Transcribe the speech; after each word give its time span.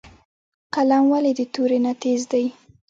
قلم 0.75 1.03
ولې 1.13 1.31
د 1.39 1.41
تورې 1.53 1.77
نه 1.85 1.93
تېز 2.01 2.21
دی؟ 2.31 2.45